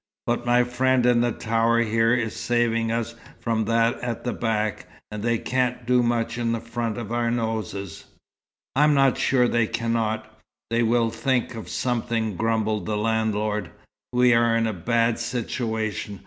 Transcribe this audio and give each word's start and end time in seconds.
"But 0.25 0.47
my 0.47 0.63
friend 0.63 1.05
in 1.05 1.21
the 1.21 1.31
tower 1.31 1.81
here 1.81 2.11
is 2.15 2.35
saving 2.35 2.91
us 2.91 3.13
from 3.39 3.65
that 3.65 3.99
at 4.01 4.23
the 4.23 4.33
back, 4.33 4.87
and 5.11 5.21
they 5.21 5.37
can't 5.37 5.85
do 5.85 6.01
much 6.01 6.39
in 6.39 6.59
front 6.59 6.97
of 6.97 7.11
our 7.11 7.29
noses." 7.29 8.05
"I 8.75 8.83
am 8.85 8.95
not 8.95 9.19
sure 9.19 9.47
they 9.47 9.67
cannot. 9.67 10.25
They 10.71 10.81
will 10.81 11.11
think 11.11 11.53
of 11.53 11.69
something," 11.69 12.35
grumbled 12.35 12.87
the 12.87 12.97
landlord. 12.97 13.69
"We 14.11 14.33
are 14.33 14.57
in 14.57 14.65
a 14.65 14.73
bad 14.73 15.19
situation. 15.19 16.19